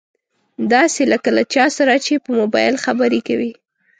[0.73, 3.51] داسې لکه له چا سره چې په مبايل خبرې کوي.